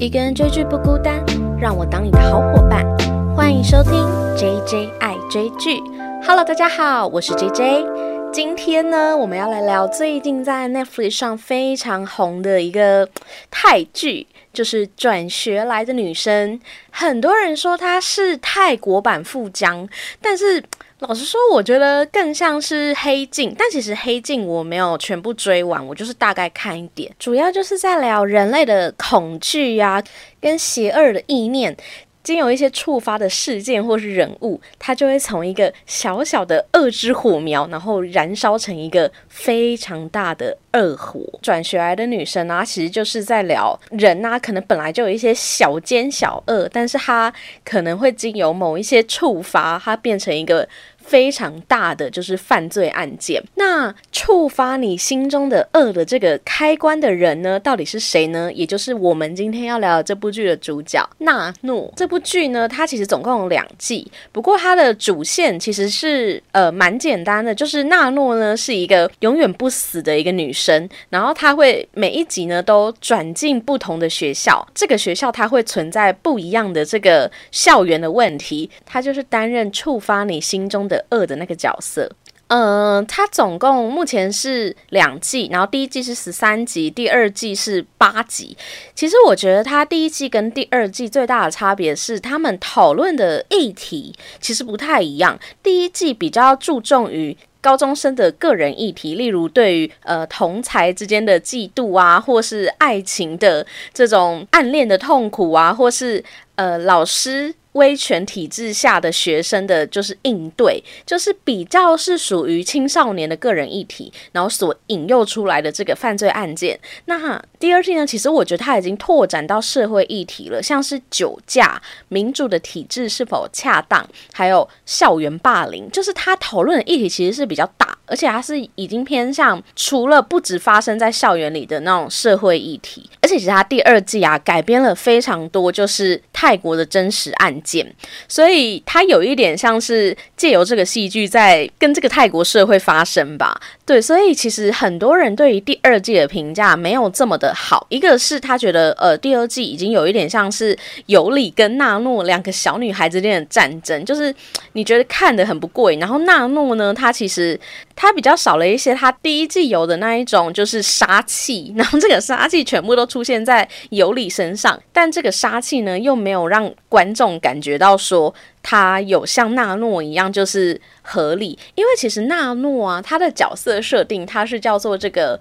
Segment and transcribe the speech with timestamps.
[0.00, 1.22] 一个人追剧不孤单，
[1.60, 2.86] 让我当你的好伙伴。
[3.36, 3.92] 欢迎收听
[4.34, 5.78] JJ 爱追剧。
[6.26, 8.32] Hello，大家好，我是 JJ。
[8.32, 13.06] 今天呢，我们要来聊最近在 Netflix 上非常红的一个
[13.50, 16.58] 泰剧，就是《转学来的女生》。
[16.90, 19.86] 很多人说它是泰国版《富江》，
[20.22, 20.64] 但是。
[21.00, 30.02] 老实说，我觉得更像是黑镜，但其实黑镜我没有全部追完，我就是大概看一点，主要就是在聊人类的恐惧呀，
[30.40, 31.74] 跟邪恶的意念。
[32.22, 41.18] 经有一些触发的事件或是人物，它就会从一个小小的恶之火苗，然后燃烧成一个非常大的恶火。
[41.40, 47.32] 转学来的女生啊，其实就是在聊人啊，可能本来就有一些小奸小恶，但是她
[47.64, 50.68] 可能会经由某一些触发，它变成一个。
[51.10, 58.48] 非常大的就是犯罪案件，那触发你心中的恶的这个开关的人呢，到底是谁呢？
[58.52, 61.92] 也就是我们今天要聊的这部剧的主角纳诺。
[61.96, 80.99] 这部剧呢，它其实总共有两季，不过它的主线其实是呃蛮简单的，就是纳诺呢是一个永远不死的一个女生，然后她会每一集呢都转进不同的学校，这个学校它会存在不一样的这个校园的问题，她就是担任触发你心中的。
[81.08, 82.10] 二的那个角色，
[82.48, 88.56] 嗯，它总共目前是两季，然后第一季是十三集，第二季是八集。
[88.94, 95.38] 其实我觉得它第一季跟第二季最大的差别是，他们讨论的议题其实不太一样。
[95.62, 106.24] 第一季比较注重于高中生的个人议题，例如对于呃同才之间的嫉妒啊，或是爱情的这种暗恋的痛苦啊，或是
[106.56, 107.54] 呃老师。
[107.72, 116.78] 威权体制下的学生的就是应对，就是比较是属于青少年的个人议题，然后所引诱出来的这个犯罪案件。
[117.04, 137.50] 那第二季呢，其实我觉得它已经拓展到社会议题了，像是酒驾、民主的体制是否恰当，还有校园霸凌，就是他讨论的议题其实是比较大，而且它是已经偏向除了不止发生在校园里的那种社会议题，而且其实它第二季啊改编了非常多，就是泰国的真实案。
[137.62, 137.86] 件，
[138.26, 143.60] 所以它有一点像是借由这个戏剧在跟这个泰国社会发生吧。
[143.84, 147.86] 对，所以其实很多人对于第二季的评价没有这么的好。
[147.90, 150.76] 一个是他觉得，呃，第二季已经有一点像是
[151.06, 154.34] 尤里跟纳诺两个小女孩之间的战争，就是
[154.72, 155.98] 你觉得看得很不过瘾。
[155.98, 157.58] 然后纳诺呢，她其实
[158.02, 167.60] 他比较少了一些他第一季有的那一种就是杀气， 然后这个杀气全部都出现在尤里身上，但这个杀气呢又没有让观众感。
[167.60, 175.38] 觉到说他有像纳诺一样就是合理，因为其实纳诺啊，他的角色设定他是叫做这个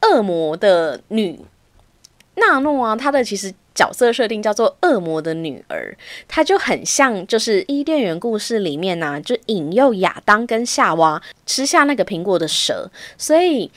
[0.00, 1.38] 恶魔的女
[2.36, 5.96] 纳诺啊，他的其实角色设定叫做恶魔的女儿，
[6.28, 13.70] 她就很像就是伊甸园故事里面呢，就引诱亚当跟夏娃吃下那个苹果的蛇，所以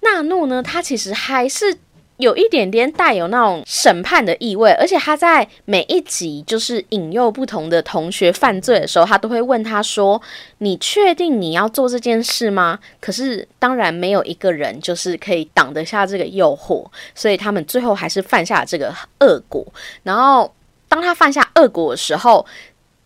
[0.00, 1.78] 纳诺呢，她其实还是。
[2.20, 10.20] 有一点点带有那种审判的意味，而且他在每一集就是引诱不同的同学犯罪的时候，他都会问他说
[10.58, 19.66] ：“你确定你要做这件事吗？”可是当然没有一个人就是可以挡得下这个诱惑，所以他们最后还是犯下了这个恶果。
[20.02, 20.54] 然后
[20.88, 22.44] 当他犯下恶果的时候，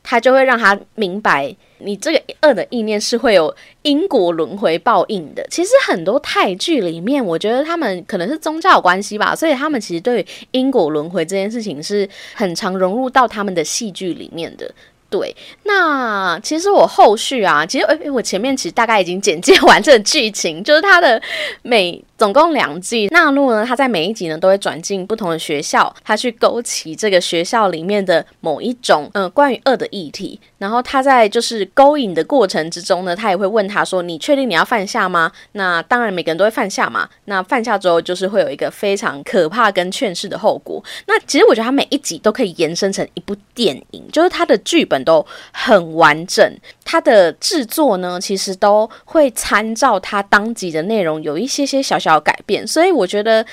[0.05, 1.57] 他就会让他明白。
[1.79, 5.47] 你这个恶的意念是会有因果轮回报应的。
[5.51, 14.73] 其实很多泰剧里面，我觉得他们可能是宗教关系吧，所以他们其实对因果轮回这件事情是很常融入到他们的戏剧里面的。
[15.11, 21.21] 对，那其实我后续啊，其实诶，我前面其实大概已经简介完这个剧情，就是他的
[21.63, 22.03] 每。
[22.17, 30.41] 总共两季，纳诺呢，他在每一集呢都会转进不同的学校，他去勾起这个学校里面的某一种嗯关于恶的议题。
[30.59, 37.09] 然后他在就是勾引的过程之中呢，他也会问他说：“你确定你要犯下吗？”那当然每个人都会犯下嘛。
[37.25, 40.83] 那犯下之后就是会有一个非常可怕跟劝世的后果。
[41.07, 46.49] 那其实我觉得他每一集都可以延伸成一部电影，就是他的剧本都很完整，
[46.85, 52.04] 他的制作呢其实都会参照他当集的内容有一些些小。
[52.05, 53.45] 需要改变，所以我觉得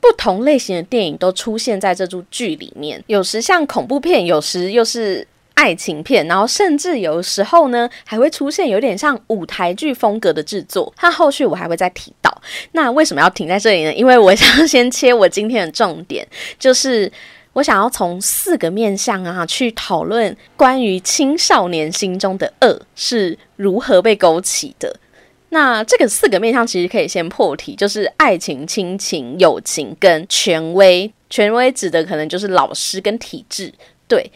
[0.00, 3.02] 不同类型的电影都出现在这部剧里面。
[3.06, 10.92] 有时像恐怖片，有时又是爱情片，然后甚至有时候呢还会出现有点像舞台剧风格的制作。
[10.94, 12.30] 它后续我还会再提到。
[12.72, 13.94] 那为什么要停在这里呢？
[13.94, 16.26] 因为我想先切我今天的重点，
[16.58, 17.10] 就是
[17.54, 24.94] 我想要从四个面向啊去讨论关于青少年心中的恶是如何被勾起的。
[25.54, 31.08] 那这个四个面向其实可以先破题，就是爱情、亲情、友情跟权威。
[31.30, 33.72] 权威指的可能就是老师跟体制，
[34.08, 34.28] 对。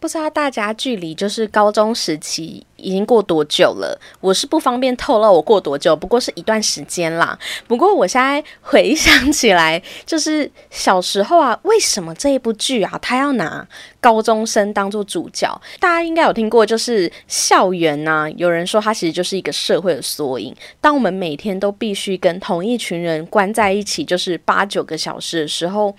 [0.00, 4.00] 不知道大家距离就是高中时期已经过多久了？
[4.20, 7.38] 我是不方便透露我过多久，不过是一段时间啦。
[7.68, 13.68] 不过我现在回想起来，就是小时候啊，为什么这一部剧啊，他要拿
[14.00, 15.60] 高中生当做主角？
[15.78, 20.56] 大家应该有听过，就是校园呐，有人说它其实就是一个社会的缩影。
[20.80, 25.94] 当我们每天都必须跟同一群人关在一起，就是八九个小时的时候。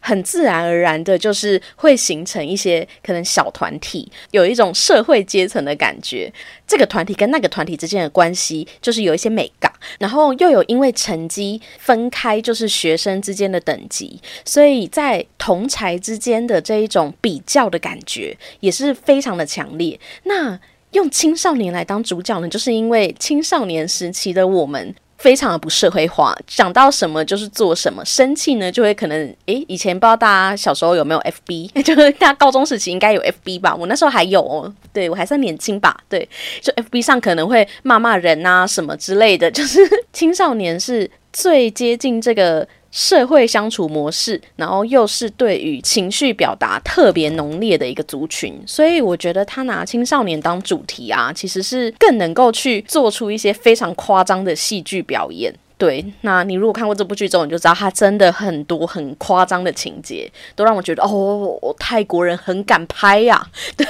[0.00, 6.32] 很自然而然的，就是会形成一些可能小团体，有一种社会阶层的感觉。
[6.66, 19.98] 这个团体跟那个团体之间的关系，就是有一些美感，然后又有因为成绩分开，就是学生之间的等级，所以在同才之间的这一种比较的感觉，也是非常的强烈。
[20.24, 20.58] 那
[20.92, 24.94] 用青少年来当主角呢，就是因为青少年时期的我们。
[25.18, 36.28] 非常的不社会化，想到什么就是做什么，生气呢就会可能诶，以前不知道大家小时候有没有 FB，就是大家高中时期应该有 FB 吧，我那时候还有哦，对我还算年轻吧，对，
[36.60, 39.80] 就 FB 上可能会骂骂人啊什么之类的，就是
[40.12, 42.66] 青少年是最接近这个。
[42.90, 55.54] 社会相处模式，然后又是对于情绪表达特别浓烈的一个族群，所以我觉得他拿青少年当主题啊，其实是更能够去做出一些非常夸张的戏剧表演。
[55.78, 63.48] 对，那你如果看过这部剧之后，你就知道它真的很多很夸张的情节，都让我觉得哦，泰国人很敢拍呀。
[63.76, 63.86] 对，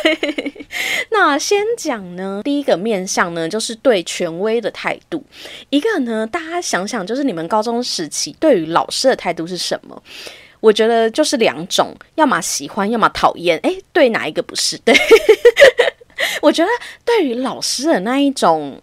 [1.11, 5.25] 那先讲呢，第一个面向呢，就是对权威的态度。
[5.71, 10.03] 一个呢，大家想想，就是你们高中时期对于老师的态度是什么？
[10.61, 13.57] 我觉得就是两种，要么喜欢，要么讨厌。
[13.63, 14.77] 诶，对哪一个不是？
[14.79, 14.95] 对，
[16.43, 16.69] 我觉得
[17.07, 18.79] 对于老师的那一种。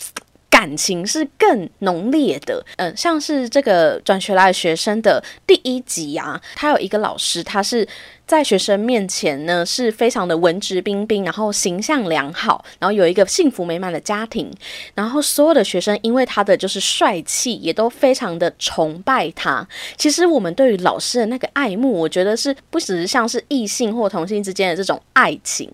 [0.49, 7.85] 感情是更浓烈的，嗯，像是这个转学来的学生的第一集啊，他有一个老师，他是
[8.25, 14.49] 在学生面前呢，是非常的文质彬彬，然后形象良好，然后有一个幸福美满的家庭，
[14.93, 19.67] 然后所有的学生因为他的就是帅气，也都非常的崇拜他。
[19.97, 25.69] 其实我们对于老师的那个爱慕，我觉得是不只是像是异性或同性之间的这种爱情，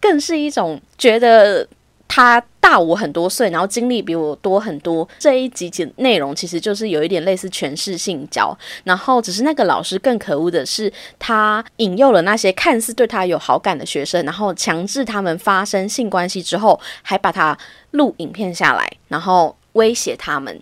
[0.00, 1.68] 更是一种觉得。
[2.14, 5.08] 他大我很多岁，然后经历比我多很多。
[5.18, 8.54] 这一集的内容其实就是有一点类似全市性交，
[8.84, 17.56] 然后只是那个老师更可恶的是，他引诱了那些看似对他有好感的学生，然后强制他们发生性关系之后，还把他
[17.92, 20.60] 录影片下来，然后威胁他们。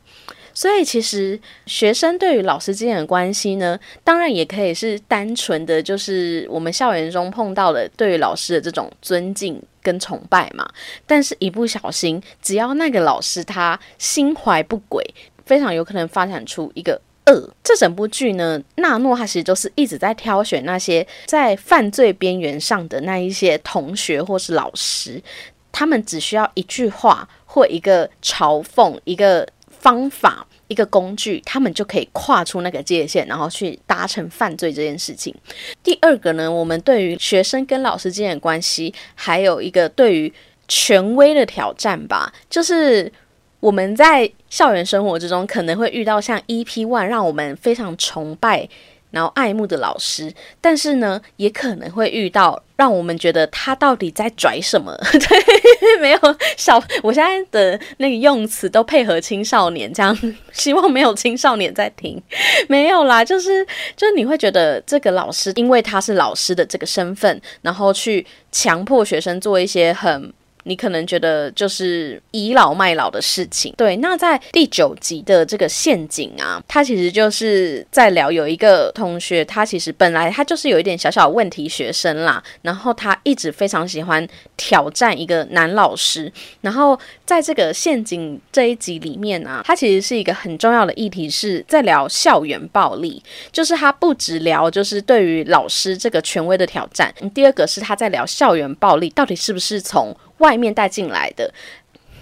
[0.54, 10.68] 所以其实学生对于老师之间的关系呢，当然也可以是单纯的，就是我们校园中碰到的对于老师的这种尊敬跟崇拜嘛。
[11.06, 15.04] 但是，一不小心，只要那个老师他心怀不轨，
[15.44, 17.48] 非常有可能发展出一个恶。
[17.62, 25.22] 这整部剧呢，纳诺他其实就是一直在挑选那些在犯罪边缘上的那一些同学或是老师，
[25.70, 29.48] 他们只需要一句话或一个嘲讽，一个。
[29.80, 35.34] 方法一个工具，他们就可以跨出那个界限，然后去达成犯罪这件事情。
[35.82, 40.32] 第二个呢，我们对于学生跟老师之间的关系，还有一个对于
[40.68, 43.12] 权威的挑战吧，就是
[43.58, 48.68] 我们在校园生活之中可能会遇到像 EP One，让我们非常崇拜。
[49.10, 54.96] 然后爱慕的老师，但是呢，也可能会遇到让我们觉得他到底在拽什么？
[55.12, 56.18] 对，没有
[56.56, 60.16] 小，我现在的那个用词都配合青少年，这样
[60.52, 62.22] 希望没有青少年在听。
[62.68, 63.64] 没有啦，就是
[63.96, 70.32] 就是你会觉得这个老师，因为他是老师的这个身份，然后去强迫学生做一些很。
[70.64, 73.96] 你可能觉得就是倚老卖老的事情，对。
[73.96, 84.26] 那在第九集的这个陷阱啊，他其实就是在聊有一个同学，他其实本来他就是有一点小小问题学生啦，然后他一直非常喜欢
[84.56, 101.50] 挑战一个男老师，然后在这个陷阱这一集里面啊，他其实是一个很重要的议题，是在聊校园暴力，就是他不止聊就是对于老师这个权威的挑战，第二个是他在聊校园暴力到底是不是从外面带进来的，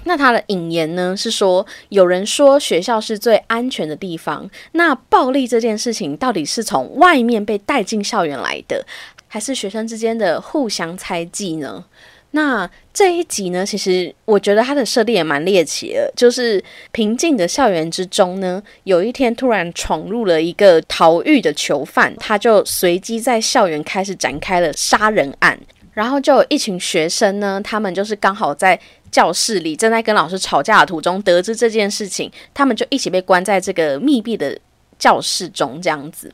[0.04, 8.86] 那他的引言呢是说，有人说学校是最安全的地方，那暴力这件事情到底是从外面被带进校园来的，
[9.26, 11.84] 还是学生之间的互相猜忌呢？
[12.32, 25.58] 那这一集呢，其实我觉得他的设定也蛮猎奇的，就是平静的校园之中呢，有一天突然闯入了一个逃狱的囚犯，他就随机在校园开始展开了杀人案。
[25.98, 28.78] 然后就有一群学生呢，他们就是刚好在
[29.10, 34.56] 教室里正在跟老师吵架的途中，得知这件事情，他们就一起被关在这个密闭的
[34.96, 36.32] 教室中，这样子。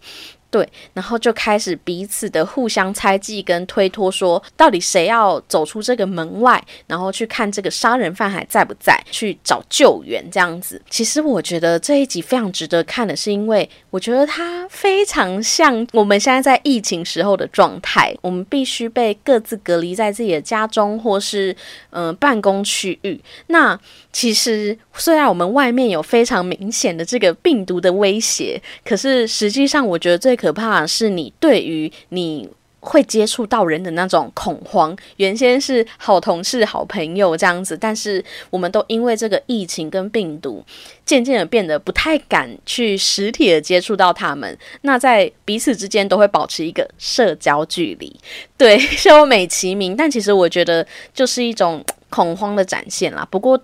[0.55, 10.81] 对，然后就开始彼此的互相猜忌跟推脱，说到底谁要走出这个门外，然后去看这个杀人犯还在不在，去找救援这样子。
[10.89, 21.57] 其实我觉得这一集非常值得看的是，因为我觉得它非常像我们现在在疫情时候的状态，我们必须被各自隔离在自己的家中或是
[21.95, 23.19] 嗯办公区域。
[23.47, 23.79] 那
[24.13, 32.49] 其实虽然我们外面有非常明显的这个病毒的威胁，可是实际上我觉得最可怕的是你对于你
[32.85, 34.97] 会接触到人的那种恐慌。
[35.17, 40.65] 原先是好同事、好朋友这样子，但是我们都因为这个疫情跟病毒，
[41.05, 44.57] 渐渐的变得不太敢去实体的接触到他们。
[44.83, 48.15] 那在彼此之间都会保持一个社交距离，
[48.57, 53.27] 对， 秀美其名，但其实我觉得就是一种恐慌的展现啦。
[53.31, 53.61] 不过。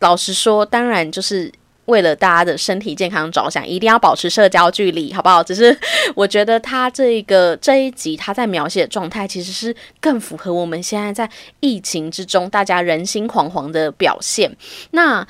[0.00, 1.50] 老实说，当然就是
[1.86, 5.42] 为了大家的身体健康着想，一定要保持社交距离，好不好？
[5.42, 5.76] 只是
[6.14, 11.28] 我觉得他这个这一集他在描写的状态，其实是更符合我们现在在
[11.60, 14.54] 疫情之中大家人心惶惶的表现。
[14.90, 15.26] 那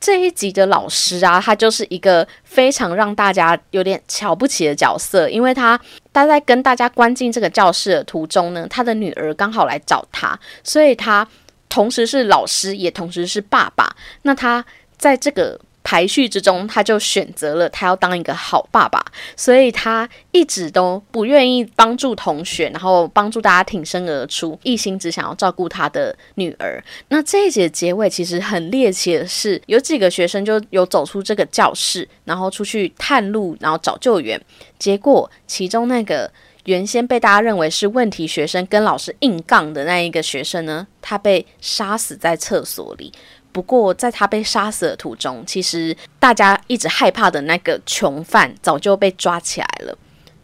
[0.00, 5.78] 这一集的老师啊，他就是一个非常让大家有点瞧不起的角色，因为他
[6.12, 11.26] 他在跟大家关进这个教室的途中呢，他的女儿刚好来找他，所以他。
[11.72, 13.94] 同时是老师，也同时是爸爸。
[14.22, 14.64] 那他
[14.98, 15.56] 在这个
[15.90, 19.04] 排序之中，他就选择了他要当一个好爸爸，
[19.34, 26.80] 所以他一直都不愿意帮助同学，然后帮助大家挺身而出，一心只想要照顾他的女儿。
[27.08, 34.40] 那这一节结尾其实很猎奇的是，有几个学生就有走出这个教室，然后出去探路，然后找救援。
[34.78, 36.30] 结果其中那个。
[36.66, 43.10] 原先被大家认为是问题学生，跟老师硬杠的那一个学生呢，他被杀死在厕所里。
[43.52, 49.98] 不过，在他被杀死的途中，其实大家一直害怕的那个囚犯早就被抓起来了。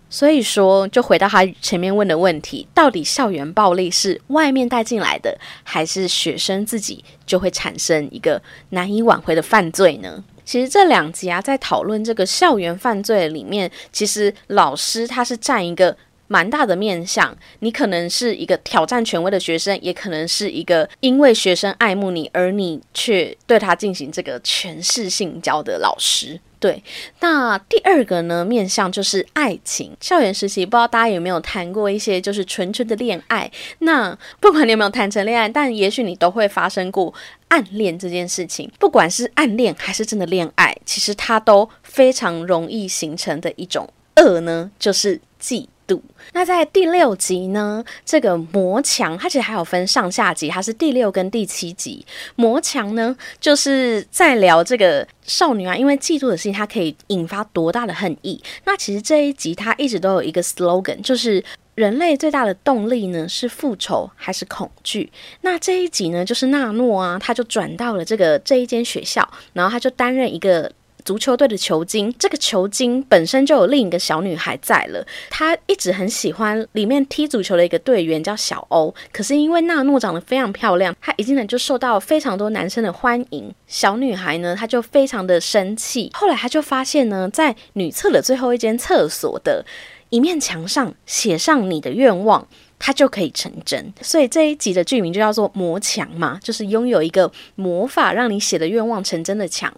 [0.08, 10.24] 所以说，就回到他前面问的问题：到底校园暴力是外面带进来的，还是学生自己就会产生一个难以挽回的犯罪呢？
[10.44, 15.96] 其实这两集啊，在讨论这个校园犯罪里面，其实老师他是占一个。
[16.28, 26.40] 蛮大的面相，你可能是一个挑战权威的学生，也可能是一个因为学生爱慕你，而你却对他进行这个权势性交的老师。
[26.58, 26.82] 对，
[27.20, 33.48] 那第二个呢面相就是爱情，校园时期，不知道大家有没有谈过一些就是纯纯的恋爱？
[33.80, 37.12] 那不管你有没有谈成恋爱，但也许你都会发生过
[37.48, 38.70] 暗恋这件事情。
[38.78, 45.66] 不管是暗恋还是真的恋爱，其实它都非常容易形成的一种恶呢，就是嫉。
[45.86, 46.02] 度
[46.32, 47.84] 那在第六集呢？
[48.04, 52.04] 这个魔墙它其实还有分上下集，它是第六跟第七集。
[52.34, 58.42] 魔墙呢，就是在聊这个少女啊，因为嫉妒的事情，它可以引发多大的恨意。
[58.64, 61.42] 那其实这一集它一直都有一个 slogan，就是
[61.74, 65.10] 人类最大的动力呢是复仇还是恐惧？
[65.42, 70.70] 那这一集呢，就是纳诺啊，他就转到了这个这一间学校，然后他就担任一个。
[71.06, 75.06] 足球队的球精，这个球精本身就有另一个小女孩在了。
[75.30, 83.54] 她一直很喜欢里面踢足球的一个队员叫小欧，可是因为娜诺长得非常漂亮，她一进来就受到非常多男生的欢迎。
[83.68, 86.10] 小女孩呢，她就非常的生气。
[86.12, 89.64] 后来她就发现呢，在女厕的最后一间厕所的
[90.10, 92.48] 一面墙上写上你的愿望。
[92.78, 99.72] 它就可以成真，所以这一集的剧名就叫做“魔墙”嘛，就是拥有一个魔法让你写的愿望成真的墙。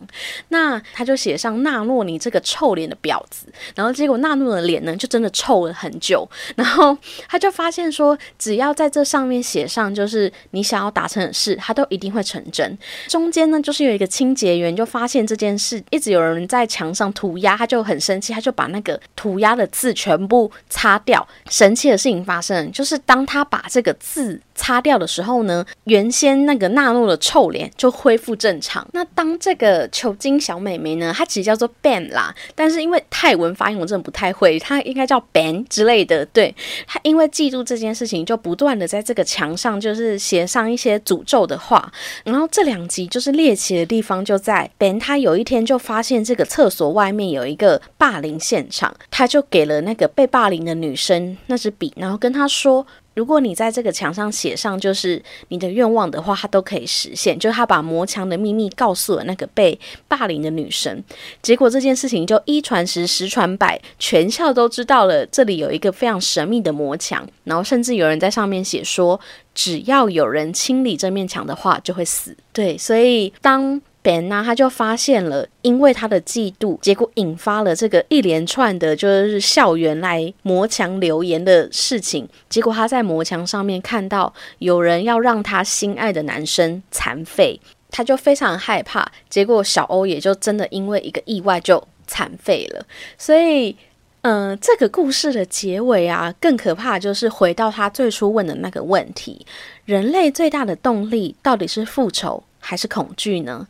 [0.49, 6.28] 那他就写上纳诺你这个臭脸的婊子，然后结果纳诺的脸呢就真的臭了很久。
[6.57, 12.76] 然后他就发现说，只要在这上面写上就是你想要达成的事，它都一定会成真。
[13.07, 21.26] 中间呢就是有一个清洁员就发现这件事一直有人在墙上涂鸦，他就很生气，他就把那个涂鸦的字全部擦掉。
[21.49, 22.88] 神奇的事情发生，就是。
[22.88, 28.87] 是当他把这个字擦掉的时候呢，原先那个纳诺的臭脸就恢复正常。
[28.93, 36.27] 那当这个球精小美眉呢，她其实叫做 Ben 啦，但是因为泰文发音我真的不太会，她应该叫 Ben 之类的。
[36.27, 36.53] 对，
[36.87, 41.91] 她因为记住这件事情，就不断的在这个墙上就是写上一些诅咒的话。
[42.25, 52.85] 然后这两集就是猎奇的地方就在 Ben，他有一天就发现这个厕所外面有一个霸凌现场，他就给了那个被霸凌的女生那支笔，然后跟她说。
[53.19, 57.37] 如果你在这个墙上写上就是你的愿望的话，他都可以实现。
[57.37, 61.03] 就他把魔墙的秘密告诉了那个被霸凌的女生，
[61.43, 69.19] 结果这件事情就一传十，十传百，全校都知道了这里有一个非常神秘的魔墙，然后甚至有人在上面写说，
[69.53, 72.37] 只要有人清理这面墙的话，就会死。
[72.53, 73.83] 对，所以当。
[74.09, 82.27] Ben 呢，他就发现了，因为他的嫉妒，结果引发了这个一连串的，就是校园来磨墙留言的事情。
[82.49, 87.61] 结果他在磨墙上面看到有人要让他心爱的男生残废，
[87.91, 89.07] 他就非常害怕。
[89.29, 92.87] 结果小欧也就真的因为一个意外就残废了。
[93.19, 93.77] 所以，
[94.23, 99.45] 嗯，这个故事的结尾啊，更可怕就是回到他最初问的那个问题：
[99.85, 102.43] 人类最大的动力到底是复仇？
[102.61, 103.69] 还是恐惧呢？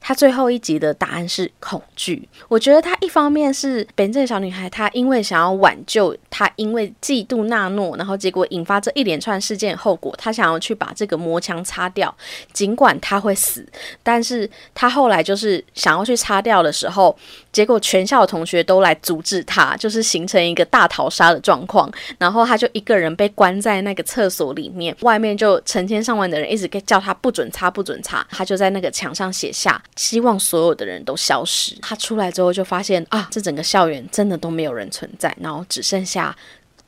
[0.00, 2.28] 他最后一集的答案是恐惧。
[2.48, 12.12] 我觉得他一方面是本镇小女孩，她因为想要挽救她，因为嫉妒纳诺，然后结果引发这一连串事件后果，她想要去把这个魔墙擦掉。
[12.52, 13.66] 尽管她会死，
[14.02, 17.16] 但是她后来就是想要去擦掉的时候，
[17.52, 21.90] 结果全校的同学都来阻止他，就是形成一个大逃杀的状况。
[22.18, 28.26] 然后他就一个人被关在那个厕所里面，外面就成千上万的人一直叫他不准擦，不准擦。
[28.30, 29.82] 他就在那个墙上写下。
[29.96, 31.76] 希望所有的人都消失。
[31.82, 36.36] 他出来之后就发现啊，这整个校园真的都没有人存在，然后只剩下。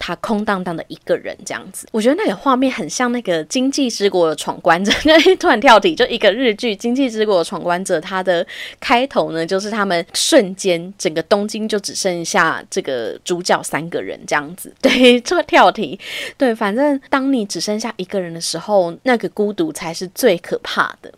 [0.04, 4.90] 他空荡荡的一个人这样子，我觉得那个画面很像那个《经济之国的闯关者》。
[5.04, 8.44] 那 突然跳题，就一个日剧《经济之国的闯关者》，它的
[8.80, 14.74] 开头呢，就是他们瞬间整个东京就只剩下这个主角三个人这样子。
[14.82, 15.96] 对，这个跳题，
[16.36, 21.12] 对，反正当你只剩下一个人的时候，那个孤独才是最可怕的。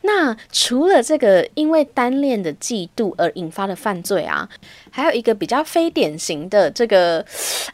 [0.00, 4.48] 那除了这个因为单恋的嫉妒而引发的犯罪啊。
[4.92, 7.24] 还有一个比较非典型的这个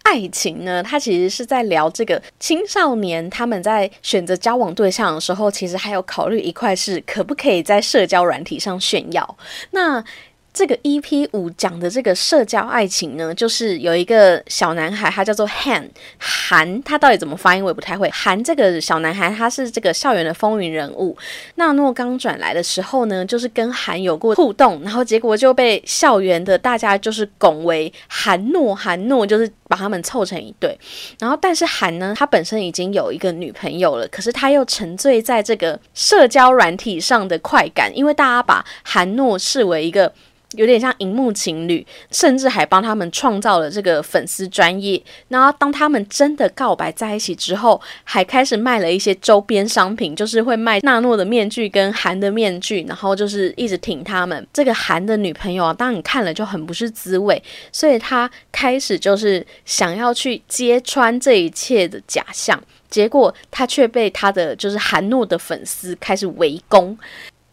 [0.02, 9.36] 爱情那他，其实是在聊这个青少年他们在选择交往对象的时候，其实还有考虑一块是可不可以在社交软体上炫耀。
[9.70, 10.02] 那
[10.56, 15.86] 这个 EP 五讲的这个社交爱情呢，就是有一个小男孩，他叫做 Han
[16.18, 18.08] 韩，他到底怎么发音我也不太会。
[18.08, 21.14] 韩这个小男孩，他是这个校园的风云人物。
[21.56, 30.74] 纳诺刚转来的时候呢，就是跟韩有过互动，然后结果就被校园的大家就是拱为韩诺，韩诺就是把他们凑成一对。
[31.18, 40.10] 然后但是韩呢，他本身已经有一个女朋友了，可是他又沉醉在这个社交软体上的快感，因为大家把韩诺视为一个。
[40.56, 45.00] 有点像荧幕情侣，甚至还帮他们创造了这个粉丝专业。
[45.28, 54.46] 然后当他们真的告白在一起之后，还开始卖了一些周边商品，就是会卖纳诺的面具跟韩的面具，然后就是一直挺他们。
[54.52, 66.96] 这个韩的女朋友啊，当你看了就很不是滋味，所以他开始就是想要去揭穿这一切的假象，结果他却被他的就是韩诺的粉丝开始围攻。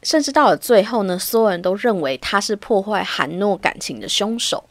[0.04, 4.64] 甚至到了最后呢，所有人都认为他是破坏韩诺感情的凶手。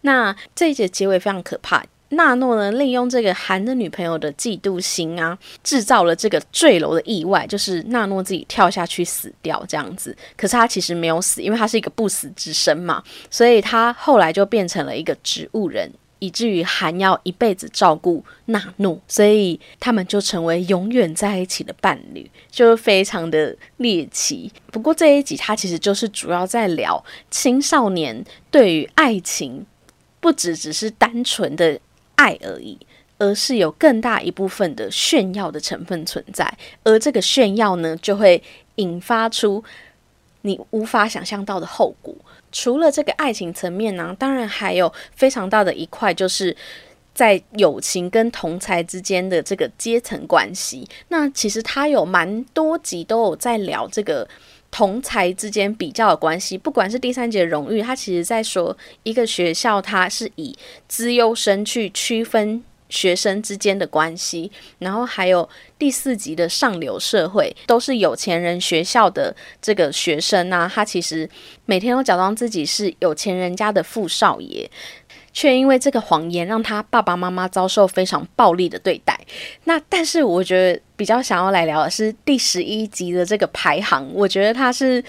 [0.00, 1.84] 那这一节结尾非常可怕。
[2.14, 10.14] 纳诺呢，利用这个韩的女朋友的嫉妒心啊，制造了这个坠楼的意外，就是纳诺自己跳下去死掉这样子。
[10.36, 15.90] 可是他其实没有死，因为他是一个不死之身嘛，所以他后来就变成了一个植物人。
[16.22, 24.48] 以至于韩要一辈子照顾纳诺，所以他们就成为永远在一起的伴侣，就非常的猎奇。
[24.70, 29.66] 不过这一集它其实就是主要在聊青少年对于爱情，
[30.20, 31.76] 不只只是单纯的
[32.14, 32.78] 爱而已，
[33.18, 38.40] 而是有更大一部分的炫耀的成分存在，而这个炫耀呢，就会
[38.76, 39.64] 引发出
[40.42, 42.14] 你无法想象到的后果。
[42.52, 46.56] 除了这个爱情层面呢，当然还有非常大的一块，就是
[47.12, 50.86] 在友情跟同才之间的这个阶层关系。
[51.08, 54.28] 那其实他有蛮多集都有在聊这个
[54.70, 62.62] 同才之间比较的关系，不管是第三节荣誉，他其实在说一个学校，它是以资优生去区分。
[62.92, 71.28] 学生之间的关系，然后还有第四集的上流社会，都是有钱人学校的这个学生啊，他其实
[71.64, 74.70] 每天都假装自己是有钱人家的富少爷，
[75.32, 79.18] 却因为这个谎言让他爸爸妈妈遭受非常暴力的对待。
[79.64, 85.02] 那但是我觉得比较想要来聊的是第十一集的这个排行，我觉得他是。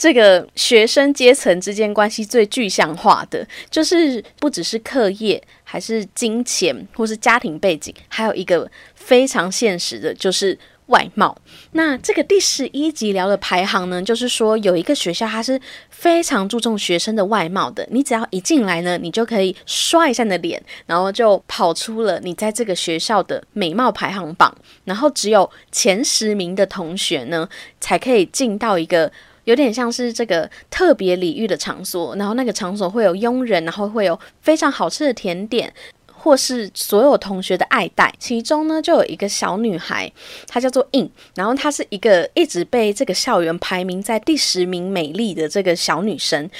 [0.00, 5.38] 这个学生阶层之间关系最具象化的，就是不只是课业，
[5.70, 11.40] 还是金钱，或是家庭背景，还有一个非常现实的，就是外貌。
[11.70, 24.52] 那这个第十一集聊的排行呢，就是说有一个学校它是非常注重学生的外貌的，你只要一进来呢，你就可以刷一下你的脸，然后就跑出了你在这个学校的美貌排行榜，
[24.82, 27.48] 然后只有前十名的同学呢，
[27.80, 29.12] 才可以进到一个。
[29.44, 35.72] 有点像是这个特别礼遇的场所，然后那个场所会有佣人，然后会有非常好吃的甜点，
[36.12, 38.14] 或是所有同学的爱戴。
[38.18, 40.12] 其中呢，就有一个小女孩，
[40.46, 46.50] 她叫做 In，，然后她是一个一直被这个校园排名在第十名美丽的这个小女生。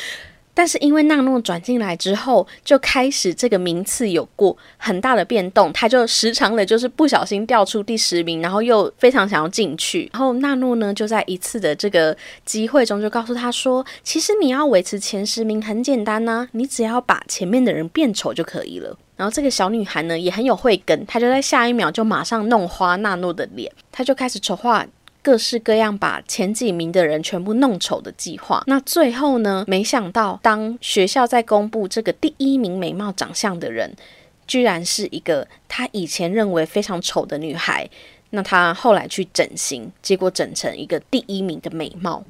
[0.61, 10.11] 但是因为纳诺转进来之后，就开始这个名次有过很大的变动，他就时常的就是不小心掉出第十名，然后又非常想要进去。
[10.12, 24.87] 然后纳诺呢就在一次的这个机会中就告诉他说：“其实你要维持前十名很简单呐，你只要把前面的人变丑就可以了。”然后这个小女孩呢也很有慧根，她就在下一秒就马上弄花纳诺的脸，她就开始筹划。
[25.22, 29.64] 各式各样把前几名的人全部弄丑的计划，那最后呢？
[29.66, 33.94] 没想到，当学校在公布这个第一名美貌长相的人，
[34.46, 37.88] 居然是一个他以前认为非常丑的女孩。
[38.31, 42.25] 那他后来去整形，结果整成一个第一名的美貌。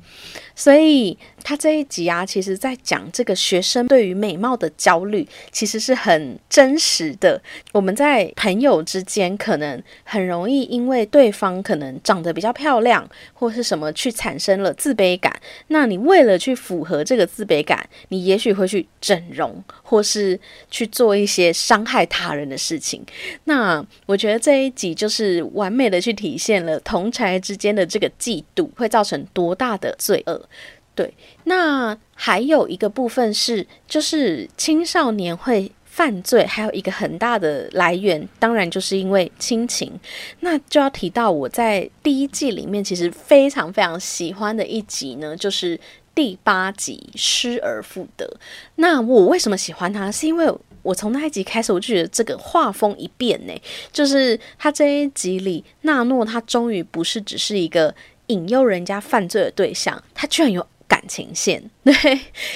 [0.55, 7.41] 所以他这一集啊，其实在讲这个学生对于美貌的焦虑，其实是很真实的。
[7.73, 15.35] 我们在朋友之间，可能很容易因为对方可能长得比较漂亮，或是什么，去产生了自卑感。
[15.69, 20.39] 那你为了去符合这个自卑感，你也许会去整容，或是
[20.71, 23.03] 去做一些伤害他人的事情。
[23.45, 30.48] 那我觉得这一集就是完美的去体现了同才之间的这个嫉妒会造成多大的罪恶。
[30.94, 39.98] 对，那还有一个部分是，就是青少年会犯罪，还有一个很大的来源，当然就是因为亲情。
[40.40, 45.79] 那就要提到我在第一季里面其实非常非常喜欢的一集呢，就是
[46.14, 48.26] 第八集《失而复得》。
[48.74, 50.11] 那我为什么喜欢它？
[50.12, 53.53] 是因为我从那一集开始，我就觉得这个画风一变呢，
[53.93, 57.95] 就是他这一集里，纳诺他终于不是只是一个
[58.27, 60.66] 引诱人家犯罪的对象，他居然有。
[60.90, 61.95] 感情线 对，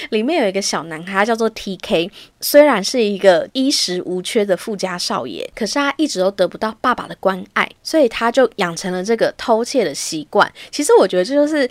[0.09, 2.11] 里面有一个小男孩，他叫做 T K，
[2.41, 10.51] 虽然是一个衣食无缺的富家少爷，可是他一直都得不到爸爸的关爱，所以他就养成了这个偷窃的习惯。
[10.69, 11.67] 其实我觉得这就是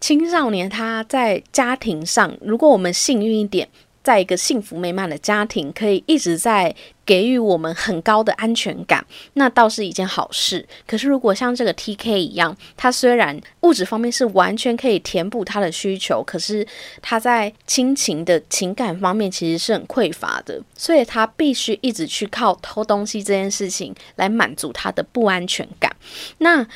[0.00, 3.68] 青少年他在家庭上，如果我们幸运一点。
[4.08, 10.66] 在一个幸福美满的家庭，可以一直在给予我们很高的安全感，那倒是一件好事。
[10.86, 16.66] 可是，如果像这个 T K 一样，他虽然物质方面是完全可以填补他的需求，可是
[17.02, 25.94] 他在亲情的情感方面其实是很匮乏的，所以他必须一直去靠偷东西这件事情来满足他的不安全感。
[26.38, 26.66] 那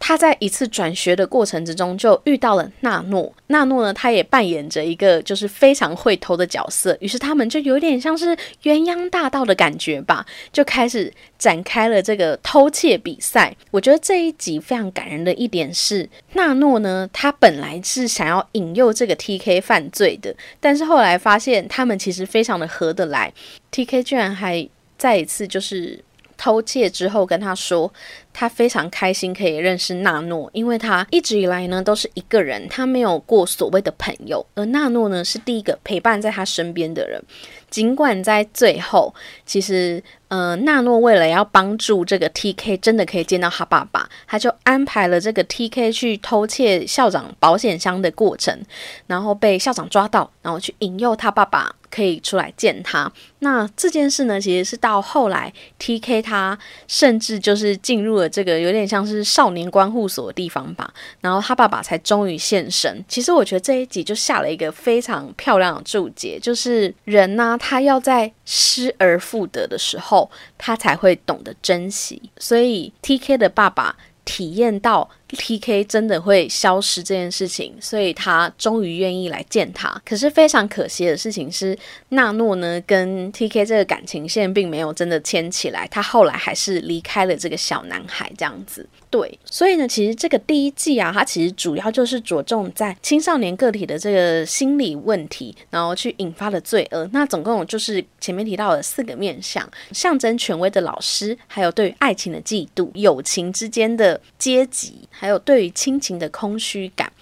[0.00, 3.32] 他在一次转学的过程之中，就遇到了纳诺。
[3.48, 6.96] 纳诺呢，他也扮演着一个就是非常会偷的角色。
[7.00, 13.54] 于是他们就有点像是鸳鸯大盗的感觉吧，就开始展开了这个偷窃比赛。
[13.70, 23.32] 我觉得这一集非常感人的一点是，纳诺呢，他本来是想要引诱这个 T K 犯罪的，但是后来发现他们其实非常的合得来。
[23.70, 26.02] T K 居然还再一次就是。
[26.40, 27.92] 偷窃之后，跟他说，
[28.32, 37.22] 他非常开心可以认识纳诺，因为他一直以来呢都是一个人，他没有过所谓的朋友，而纳诺呢是第一个陪伴在他身边的人。
[37.68, 48.58] 尽管在最后，其实，呃，纳诺为了要帮助这个 T K 真的可以见到他爸爸，他就安排了这个 T K 去偷窃校长保险箱的过程，
[49.06, 51.74] 然后被校长抓到，然后去引诱他爸爸。
[51.90, 53.10] 可以出来见他。
[53.40, 60.94] 那这件事呢，其实是到后来，T K 他甚至就是进入了这个有点像是少年关护所的地方吧。
[61.20, 63.04] 然后他爸爸才终于现身。
[63.08, 70.19] 其实我觉得这一集就下了一个非常漂亮的注解，就是人呢，他要在失而复得的时候，
[70.58, 72.30] 他才会懂得珍惜。
[72.38, 75.08] 所以 T K 的爸爸体验到。
[75.32, 80.00] T K 真的会消失这件事情，所以他终于愿意来见他。
[80.04, 81.76] 可是非常可惜的事情是，
[82.10, 88.86] 纳诺呢跟 T K 这个感情线并没有真的牵起来，他后来还是离开了这个小男孩这样子。
[89.08, 97.08] 对，所以呢，其实这个第一季啊，它其实主要就是着重在青少年个体的这个心理问题，然后去引发的罪恶。
[97.12, 105.08] 那总共就是前面提到的四个面向：象征权威的老师，还有对爱情的嫉妒、友情之间的阶级。
[105.20, 107.12] 还有对于亲情的空虚感，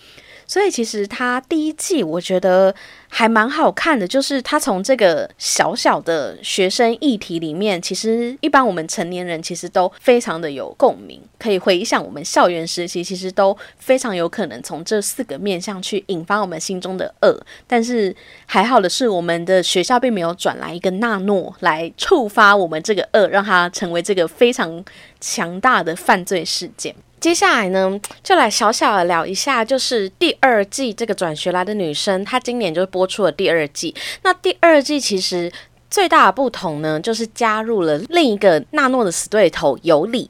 [0.46, 2.72] 所以其实他第一季我觉得
[3.08, 17.44] 还蛮好看的，就是他从这个小小的学生议题里面，其实一般我们成年人其实都非常的有共鸣，可以回想我们校园时期，其实都非常有可能从这四个面向去引发我们心中的恶。
[17.66, 18.14] 但是
[18.46, 24.84] 还好的是，我们的学校并没有转来一个纳诺来触发我们这个恶，让它成为这个非常
[25.20, 26.94] 强大的犯罪事件。
[27.20, 33.94] 接下来呢，就来小小的聊一下，就是第二季这个转学来的女生，她今年就播出了第二季。
[34.22, 35.52] 那第二季其实
[35.90, 40.28] 最大的不同呢，就是加入了另一个娜诺的死对头尤里。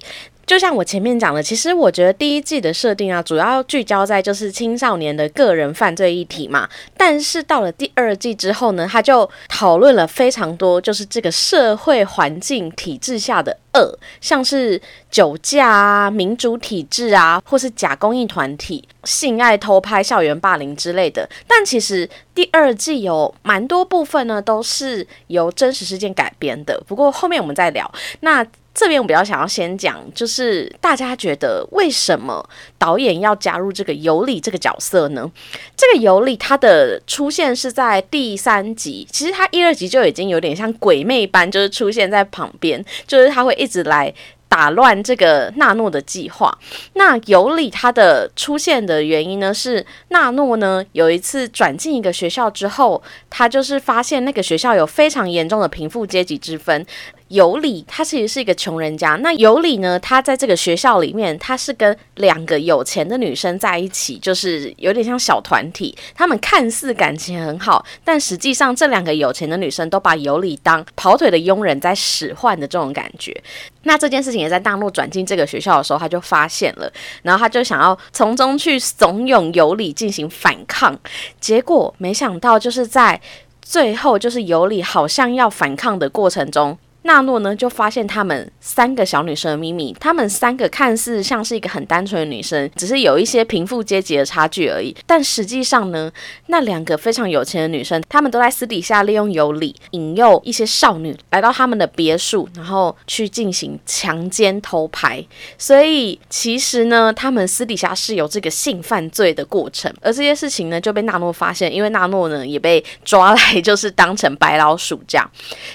[0.49, 6.67] 就像我前面讲的，其实我觉得第一季的设定啊，主要聚焦在就是青少年的个人犯罪议题嘛。
[6.97, 14.81] 但是到了第二季之后呢，他就讨论了非常多，就是这个社会环境体制下的恶，像是
[15.11, 21.29] 酒驾啊、民主体制啊，或是假公益团体、性爱偷拍、校园霸凌之类的。
[21.47, 26.83] 但其实第二季有蛮多部分呢，都是由真实事件改编的。
[26.87, 27.93] 不过后面我们再聊。
[28.21, 28.43] 那
[28.79, 35.29] 这边我比较想要先讲，就是大家觉得为什么导演要加入这个尤里这个角色呢？
[35.77, 44.14] 这个尤里他的出现是在第三集，其实他一二集就已经有点像鬼魅般，就是出现在旁边，就是他会一直来。
[44.51, 46.59] 打乱这个纳诺的计划。
[46.95, 49.53] 那尤里他的出现的原因呢？
[49.53, 56.85] 是纳诺呢有一次转进一个学校之后，他就是发现那个学校有非常严重的贫富阶级之分。
[57.29, 59.17] 尤里他其实是一个穷人家。
[59.17, 65.97] 那尤里呢，他在这个学校里面，他是跟两个有钱的女生在一起，就是有点像小团体。
[66.14, 73.35] 他们看似感情很好，但实际上这两个有钱的女生都把尤里当跑腿的佣人在使唤的这种感觉。
[73.83, 80.99] 那这件事情也在大陆转进这个学校的时候，他就发现了，然后他就想要从中去怂恿尤里进行反抗，
[81.41, 83.21] 结果没想到就是在
[83.62, 86.79] 最后，就是尤里好像要反抗的过程中。
[87.09, 89.97] 纳诺呢，就发现他们三个小女生的秘密。
[89.99, 94.94] 她们三个看似像是一个很单纯的女生，只是有一些贫富阶级的差距而已。
[95.07, 96.12] 但实际上呢，
[96.49, 105.25] 那两个非常有钱的女生，她们都在私底下利用尤里，引诱一些少女来到他们的别墅，然后去进行强奸、偷拍。
[105.57, 109.90] 所以其实呢，他们私底下是有这个性犯罪的过程。
[110.03, 115.27] 而这些事情呢，就被纳诺发现，因为纳诺呢也被抓来，就是当成白老鼠这样。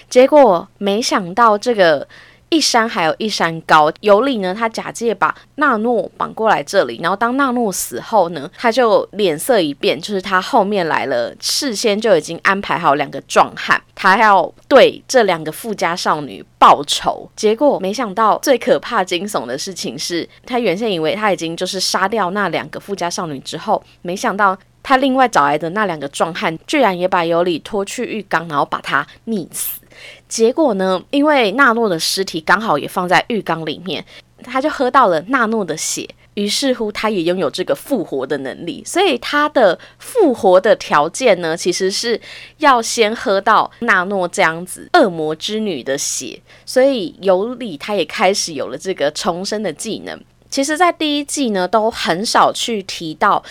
[0.08, 1.23] 结果没想。
[1.24, 2.06] 想到这个
[2.50, 17.28] 一山还有一山高，尤里呢，他假借把纳诺绑过来这里，然后当纳诺死后呢，他就脸色一变，就是他后面来了，事先就已经安排好两个壮汉，他要对这两个富家少女报仇。
[17.36, 29.80] 结果没想到最可怕惊悚的事情是，他原先以为他已经就是杀掉那两个富家少女之后，没想到他另外找来的那两个壮汉，居然也把尤里拖去浴缸，然后把他溺死。
[30.28, 31.02] 结果呢？
[31.12, 34.04] 因为纳诺的尸体刚好也放在浴缸里面，
[34.44, 38.84] 他就喝到了纳诺的血，于是乎他也拥有这个复活的能力。
[38.86, 42.20] 所以他的复活的条件呢，其实是
[42.58, 46.40] 要先喝到纳诺这样子恶魔之女的血。
[46.66, 50.20] 所以尤里他也开始有了这个重生的技能。
[50.50, 53.44] 其实，在第一季呢，都很少去提到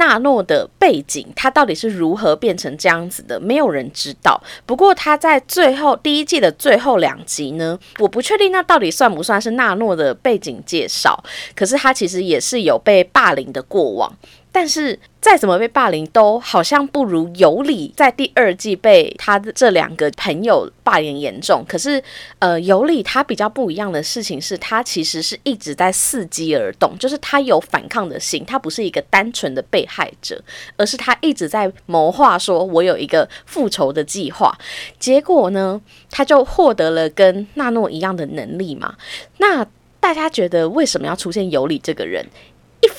[0.00, 4.42] 纳诺的背景，他到底是如何变成这样子的，没有人知道。
[4.64, 11.22] 不过，他在最后第一季的最后两集呢，我不确定那到底算不算是纳诺的背景介绍。
[11.54, 14.10] 可是，他其实也是有被霸凌的过往。
[14.52, 21.64] 但是再怎么被霸凌，都好像不如尤里在第二季被他的这两个朋友霸凌严重。
[21.68, 22.02] 可是，
[22.40, 30.42] 呃，尤里他比较不一样的事情是，他其实是一直在伺机而动，就是他有反抗的心，他不是一个单纯的被害者，
[30.76, 34.56] 而是他一直在谋划，说我有一个复仇的计划。
[34.98, 38.96] 结果呢，他就获得了跟纳诺一样的能力嘛。
[39.38, 39.64] 那
[40.00, 42.26] 大家觉得为什么要出现尤里这个人？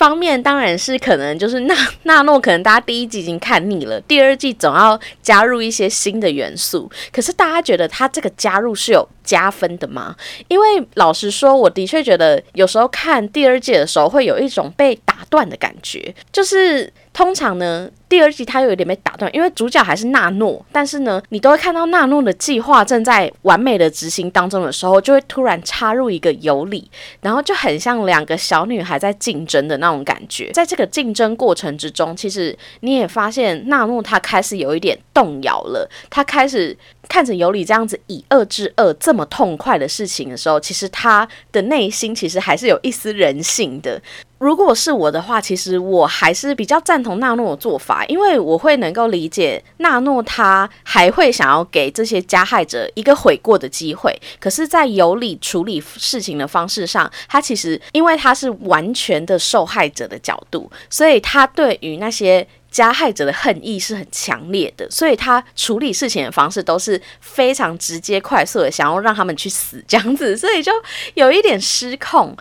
[0.01, 6.89] 方面当然是可能就是 纳纳诺，可能大家第一季已经看腻了，第二季总要加入一些新的元素。
[7.11, 10.15] 可是大家觉得他这个加入是有加分的吗？
[10.47, 17.87] 因为老实说，我的确觉得有时候看第二季的时候会有一种被打断的感觉，就是通常呢。
[18.11, 30.51] 第二季他又有点被打断，因为主角还是纳诺，但是呢，你都会看到纳诺的计划正在完美的执行当中的时候，就会突然插入一个尤里，然后就很像两个小女孩在竞争的那种感觉。
[30.51, 44.01] 在这个竞争过程之中，其实你也发现纳诺他开始有一点动摇了，他开始看着尤里这样子以恶制恶这么痛快的事情的时候，其实他的内心其实还是有一丝人性的。
[44.37, 54.15] 如果是我的话，其实我还是比较赞同纳诺的做法，因为我会能够理解纳诺他还会想要给这些加害者一个悔过的机会。
[54.39, 70.71] 可是，在有理处理事情的方式上，他其实因为他是完全的受害者的角度，所以他对于那些加害者的恨意是很强烈的，所以他处理事情的方式都是非常直接、快速的，想要让他们去死这样子，所以就
[71.15, 72.35] 有一点失控。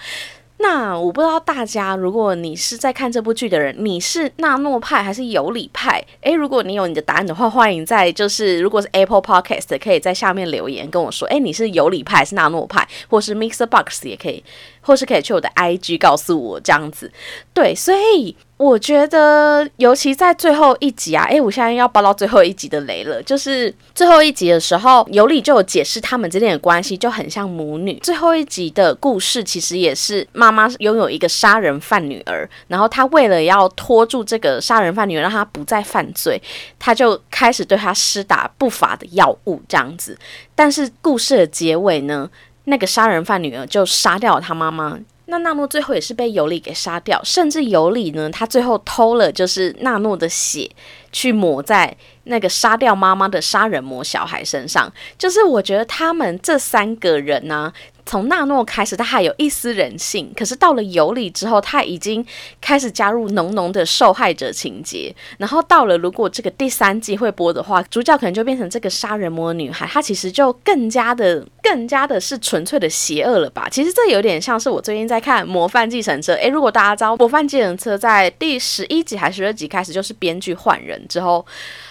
[0.63, 6.05] 那我不知道大家，如果你是在看这部剧的人，你是纳诺派还是有理派？
[6.21, 14.45] 诶，如果你有你的答案的话，欢迎在就是如果是 Apple Podcast，可以在下面留言跟我说，诶，你是有理派还是纳诺派，或是 Mixer Box 也可以。
[14.83, 17.13] 或是可以去我的 IG 告诉我这样子，
[17.53, 27.95] 对，所以我觉得，尤其在最后一集啊，诶，我现在要爆到最后一集的雷了，就是最后一集的时候，尤里就有解释他们之间的关系就很像母女。
[28.03, 36.39] 最后一集的故事其实也是妈妈拥有一个杀人犯女儿，然后她为了要拖住这个杀人犯女儿，让她不再犯罪，
[36.79, 40.19] 她就开始对她施打不法的药物这样子。
[40.55, 42.29] 但是故事的结尾呢？
[42.65, 44.97] 那个杀人犯女儿就杀掉了他妈妈，
[45.31, 50.71] 那纳诺最后也是被尤里给杀掉，甚至尤里呢，他最后偷了就是纳诺的血
[51.11, 57.73] 去抹在那个杀掉妈妈的杀人魔小孩身上，就是我觉得他们这三个人呢。
[58.11, 62.27] 从纳诺开始，他还有一丝人性，可是到了尤里之后，他已经
[62.61, 65.15] 开始加入浓浓的受害者情节。
[65.39, 73.69] 然后到了如果这个第三季会播的话，主角可能就变成这个杀人魔女孩，她其实就更加的、更加的是纯粹的邪恶了吧？
[73.71, 76.33] 其实这有点像是我最近在看《模范继承者》。
[76.37, 81.47] 诶，如果大家知道《模范继承者》在第十一集还是十二集开始就是编剧换人之后。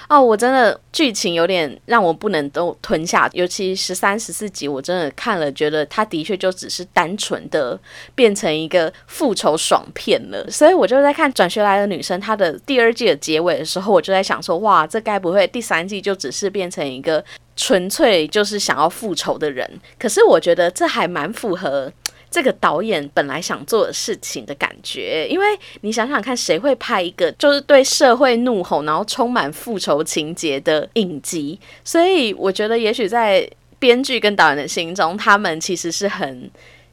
[0.10, 7.80] 哦，我真的剧情有点让我不能都吞下，尤其十三、十四集，我真的看了，觉得他的确就只是单纯的
[8.16, 10.50] 变成一个复仇爽片了。
[10.50, 17.24] 所以我就在看《转学来的女生》它的第二季的结尾的时候，我就在想说，哇，这该不会第三季就只是变成一个
[17.56, 19.80] 纯粹就是想要复仇的人？
[20.00, 21.94] 可是我觉得这还蛮符合。
[22.32, 25.46] 这个导演本来想做的事情的感觉，因为
[25.82, 31.60] 你想想看，谁会拍一个就是对社会怒吼，然后充满复仇情节的影集？
[31.84, 36.50] 所以我觉得，也许在编剧跟导演的心中，他们其实是很。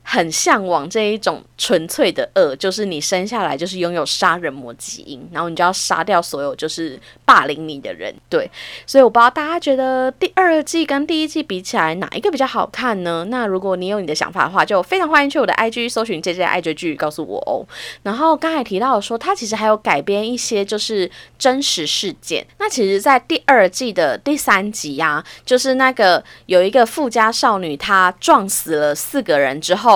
[0.08, 8.14] 很向往这一种纯粹的恶，就是你生下来就是拥有杀人魔基因，然后你就要杀掉所有就是霸凌你的人。
[8.30, 8.48] 对，
[8.86, 13.26] 所以我不知道大家觉得第二季跟第一季比起来哪一个比较好看呢？
[13.30, 17.66] 那如果你有你的想法的话，就非常欢迎去我的 IG 搜寻 J J 爱追剧，告诉我哦。
[18.04, 22.46] 然后刚才提到说，它其实还有改编一些就是真实事件。
[22.58, 29.95] 那其实，在第二季的第三集呀，就是那个有一个富家少女，她撞死了四个人之后。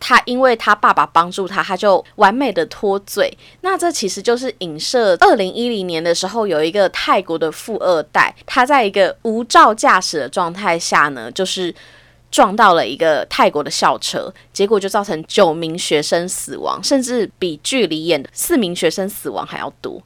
[0.00, 3.36] 他因为他爸爸帮助他，他就完美的脱罪。
[3.62, 11.74] 那这其实就是影射二零一零年的时候，有一个泰国的富二代，他在一个无照驾驶的状态下呢，就是
[12.30, 20.00] 撞到了一个泰国的校车，结果就造成九名学生死亡，甚至比剧里演的四名学生死亡还要多。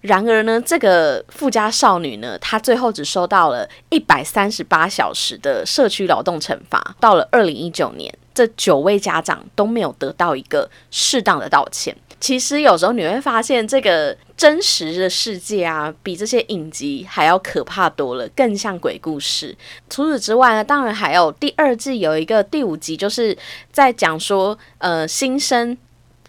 [0.00, 6.96] 然而呢，这个富家少女呢，她最后只收到了一百三十八小时的社区劳动惩罚。
[6.98, 8.10] 到了二零一九年。
[8.34, 11.96] 这九位家长都没有得到一个适当的道歉。
[12.20, 19.56] 其实有时候你会发现，这个真实的世界啊，比这些影集还要可怕多了，更像鬼故事。
[19.88, 23.36] 除此之外呢，当然还有第二季有一个第五集，就是
[23.70, 25.76] 在讲说，呃，新生。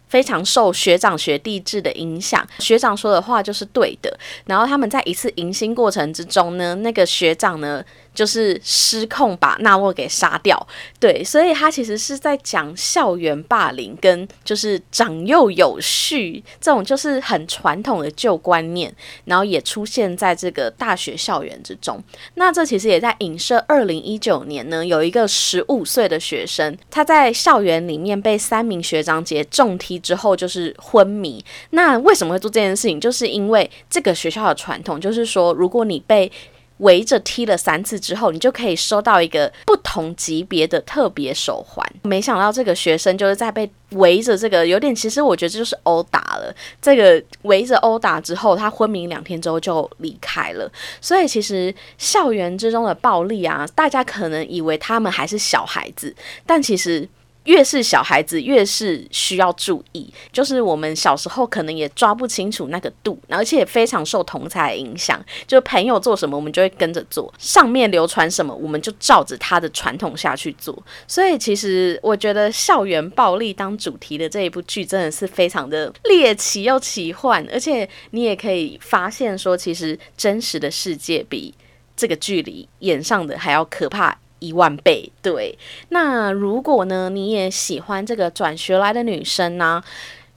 [0.08, 4.18] 非常受学长学弟制的影响，学长说的话就是对的。
[4.46, 7.84] 然后他们在一次迎新过程之中呢，那个学长呢
[8.16, 10.58] 就是失控把纳沃给杀掉。
[11.00, 18.94] 对，所以他其实是在讲校园霸凌跟就是长幼有序这种就是很传统的旧观念，
[19.26, 22.02] 然后也出现在这个大学校园之中。
[22.36, 30.00] 那这其实也在影射二零一九年呢，有一个十五岁的学生，他在校园里面被三名学长姐重踢。
[30.06, 31.44] 之后就是昏迷。
[31.72, 33.02] 那为什么会做这件事情？
[33.02, 36.32] 就是因为这个学校的传统，就是说，如果你被
[36.78, 41.86] 围着踢了三次之后，你就可以收到一个不同级别的特别手环。
[42.04, 46.54] 没想到这个学生就是在被围着这个有点，其实我觉得这就是殴打了。
[46.82, 50.70] 这个围着殴打之后，他昏迷两天之后就离开了。
[51.00, 57.08] 所以其实校园之中的暴力啊，大家可能以为他们还是小孩子，但其实。
[57.46, 60.14] 越是小孩子，越是需要注意。
[60.32, 65.24] 就是我们小时候可能也抓不清楚那个度，而且也非常受同才影响。
[65.48, 70.78] 就朋友做什么，我们就会跟着做；上面流传什么，我们就照着他的传统下去做。
[71.08, 77.48] 所以，其实我觉得校园暴力当主题的这一部剧，真的是非常的猎奇又奇幻。
[77.52, 81.54] 而且，你也可以发现说，其实真实的世界比
[81.96, 84.18] 这个剧里演上的还要可怕。
[84.46, 85.58] 一万倍，对。
[85.90, 89.82] 那如果呢，你也喜欢这个转学来的女生呢？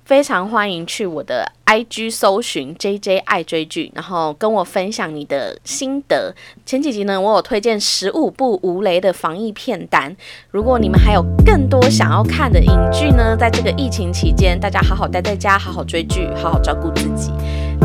[0.04, 6.34] 非常欢迎去我的 IG 搜寻 JJ 爱追剧，然后跟我分享你的心得。
[6.64, 10.16] 前几集呢，我有推荐十五部无雷的防疫片单。
[10.50, 17.30] 如果你们还有更多想要看的影剧呢，在这个疫情期间，大家好好待在家，好好追剧，好好照顾自己。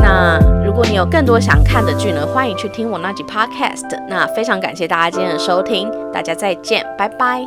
[0.04, 3.88] 那如果你有更多想看的剧呢，欢迎去听我那集 Podcast。
[4.06, 7.40] 那非常感谢大家今天的收听，大家再见，拜拜。